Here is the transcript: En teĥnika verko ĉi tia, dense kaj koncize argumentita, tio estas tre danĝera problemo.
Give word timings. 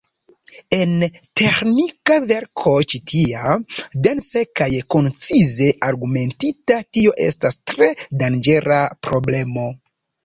En 0.75 0.93
teĥnika 1.41 2.15
verko 2.31 2.73
ĉi 2.93 3.01
tia, 3.11 3.51
dense 4.07 4.43
kaj 4.61 4.69
koncize 4.95 5.67
argumentita, 5.91 6.79
tio 6.99 7.15
estas 7.29 7.59
tre 7.73 7.91
danĝera 8.25 8.81
problemo. 9.09 9.69